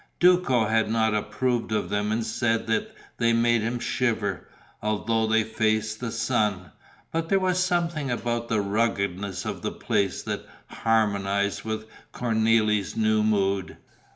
Duco 0.19 0.65
had 0.65 0.89
not 0.89 1.13
approved 1.13 1.71
of 1.71 1.91
them 1.91 2.11
and 2.11 2.25
said 2.25 2.65
that 2.65 2.95
they 3.17 3.33
made 3.33 3.61
him 3.61 3.77
shiver, 3.77 4.47
although 4.81 5.27
they 5.27 5.43
faced 5.43 5.99
the 5.99 6.09
sun; 6.11 6.71
but 7.11 7.29
there 7.29 7.37
was 7.39 7.63
something 7.63 8.09
about 8.09 8.47
the 8.47 8.61
ruggedness 8.61 9.45
of 9.45 9.61
the 9.61 9.71
place 9.71 10.23
that 10.23 10.43
harmonized 10.65 11.63
with 11.63 11.85
Cornélie's 12.15 12.97
new 12.97 13.21
mood. 13.21 13.77